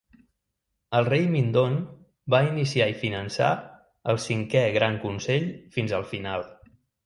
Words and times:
El 0.99 1.03
rei 1.09 1.27
Mindon 1.35 1.75
va 2.35 2.41
iniciar 2.47 2.89
i 2.93 2.97
finançar 3.03 3.53
el 4.15 4.21
Cinquè 4.27 4.67
Gran 4.81 5.01
Consell 5.07 5.49
fins 5.79 5.99
al 6.03 6.13
final. 6.17 6.53